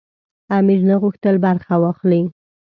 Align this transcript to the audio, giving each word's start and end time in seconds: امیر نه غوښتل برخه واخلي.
امیر 0.57 0.81
نه 0.89 0.95
غوښتل 1.01 1.35
برخه 1.45 1.73
واخلي. 1.81 2.21